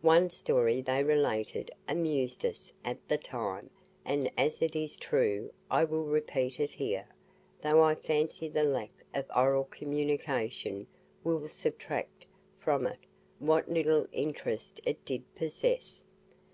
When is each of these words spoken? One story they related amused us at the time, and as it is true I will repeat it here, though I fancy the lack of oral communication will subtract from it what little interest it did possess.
One 0.00 0.30
story 0.30 0.80
they 0.80 1.04
related 1.04 1.70
amused 1.86 2.42
us 2.46 2.72
at 2.86 3.06
the 3.06 3.18
time, 3.18 3.68
and 4.02 4.30
as 4.38 4.62
it 4.62 4.74
is 4.74 4.96
true 4.96 5.52
I 5.70 5.84
will 5.84 6.04
repeat 6.06 6.58
it 6.58 6.70
here, 6.70 7.06
though 7.60 7.82
I 7.82 7.94
fancy 7.94 8.48
the 8.48 8.62
lack 8.64 8.92
of 9.12 9.26
oral 9.36 9.64
communication 9.64 10.86
will 11.22 11.46
subtract 11.48 12.24
from 12.58 12.86
it 12.86 13.00
what 13.40 13.68
little 13.68 14.06
interest 14.10 14.80
it 14.86 15.04
did 15.04 15.22
possess. 15.34 16.02